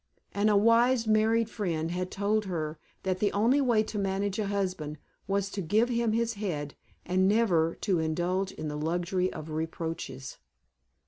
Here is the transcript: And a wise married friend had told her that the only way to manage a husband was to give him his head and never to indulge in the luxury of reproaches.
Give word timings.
And 0.33 0.49
a 0.49 0.57
wise 0.57 1.05
married 1.05 1.47
friend 1.47 1.91
had 1.91 2.09
told 2.09 2.45
her 2.45 2.79
that 3.03 3.19
the 3.19 3.31
only 3.33 3.61
way 3.61 3.83
to 3.83 3.99
manage 3.99 4.39
a 4.39 4.47
husband 4.47 4.97
was 5.27 5.51
to 5.51 5.61
give 5.61 5.89
him 5.89 6.13
his 6.13 6.33
head 6.33 6.73
and 7.05 7.27
never 7.27 7.75
to 7.81 7.99
indulge 7.99 8.51
in 8.51 8.67
the 8.67 8.77
luxury 8.79 9.31
of 9.31 9.51
reproaches. 9.51 10.39